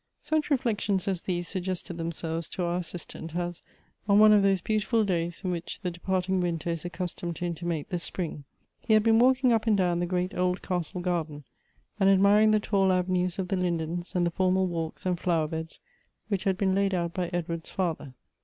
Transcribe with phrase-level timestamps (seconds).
[0.23, 3.61] Such reflections as these suggested themselves to our Assistant, as,
[4.09, 7.89] on one of those beautiful days in which the departing winter is accustomed to intimate
[7.89, 8.45] the spring,
[8.79, 11.43] he had been w^alking up and down the great old castle garden,
[11.99, 15.79] and admiring the tall avenues of the lindens, and the formal walks and flower beds
[16.29, 18.15] which had been laid out by Edward's father.